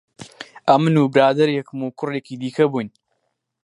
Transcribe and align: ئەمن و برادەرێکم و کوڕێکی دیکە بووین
ئەمن 0.69 0.95
و 1.01 1.11
برادەرێکم 1.13 1.79
و 1.81 1.93
کوڕێکی 1.97 2.35
دیکە 2.41 2.65
بووین 2.71 2.89